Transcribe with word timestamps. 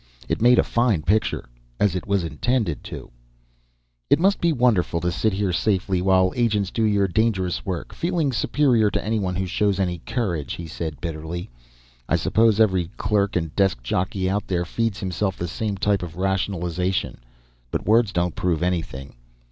It 0.27 0.41
made 0.41 0.57
a 0.57 0.63
fine 0.63 1.03
picture 1.03 1.47
as 1.79 1.93
it 1.93 2.07
was 2.07 2.23
intended 2.23 2.83
to. 2.85 3.11
"It 4.09 4.19
must 4.19 4.41
be 4.41 4.51
wonderful 4.51 4.99
to 4.99 5.11
sit 5.11 5.31
here 5.33 5.53
safely, 5.53 6.01
while 6.01 6.33
agents 6.35 6.71
do 6.71 6.81
your 6.85 7.07
dangerous 7.07 7.67
work, 7.67 7.93
feeling 7.93 8.31
superior 8.33 8.89
to 8.89 9.05
anyone 9.05 9.35
who 9.35 9.45
shows 9.45 9.79
any 9.79 9.99
courage," 9.99 10.53
he 10.53 10.65
said 10.65 10.99
bitterly. 11.01 11.51
"I 12.09 12.15
suppose 12.15 12.59
every 12.59 12.87
clerk 12.97 13.35
and 13.35 13.55
desk 13.55 13.83
jockey 13.83 14.27
out 14.27 14.47
there 14.47 14.65
feeds 14.65 14.99
himself 15.01 15.37
the 15.37 15.47
same 15.47 15.77
type 15.77 16.01
of 16.01 16.15
rationalization. 16.17 17.19
But 17.69 17.85
words 17.85 18.11
don't 18.11 18.33
prove 18.33 18.63
anything. 18.63 19.13